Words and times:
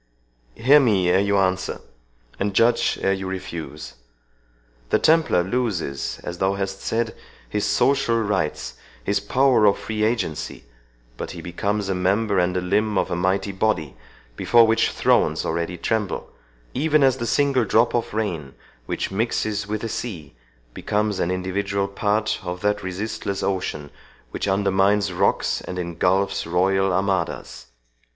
—Hear 0.55 0.79
me 0.79 1.09
ere 1.11 1.19
you 1.19 1.37
answer 1.37 1.79
and 2.39 2.55
judge 2.55 2.97
ere 3.03 3.13
you 3.13 3.27
refuse.—The 3.27 4.97
Templar 4.97 5.43
loses, 5.43 6.19
as 6.23 6.39
thou 6.39 6.55
hast 6.55 6.81
said, 6.81 7.13
his 7.47 7.65
social 7.65 8.19
rights, 8.19 8.73
his 9.03 9.19
power 9.19 9.65
of 9.65 9.77
free 9.77 10.01
agency, 10.03 10.63
but 11.17 11.29
he 11.37 11.41
becomes 11.43 11.87
a 11.87 11.93
member 11.93 12.39
and 12.39 12.57
a 12.57 12.61
limb 12.61 12.97
of 12.97 13.11
a 13.11 13.15
mighty 13.15 13.51
body, 13.51 13.95
before 14.35 14.65
which 14.65 14.89
thrones 14.89 15.45
already 15.45 15.77
tremble,—even 15.77 17.03
as 17.03 17.17
the 17.17 17.27
single 17.27 17.63
drop 17.63 17.93
of 17.93 18.11
rain 18.11 18.55
which 18.87 19.11
mixes 19.11 19.67
with 19.67 19.81
the 19.81 19.87
sea 19.87 20.35
becomes 20.73 21.19
an 21.19 21.29
individual 21.29 21.87
part 21.87 22.39
of 22.41 22.61
that 22.61 22.81
resistless 22.81 23.43
ocean, 23.43 23.91
which 24.31 24.47
undermines 24.47 25.13
rocks 25.13 25.61
and 25.61 25.77
ingulfs 25.77 26.47
royal 26.51 26.91
armadas. 26.91 27.67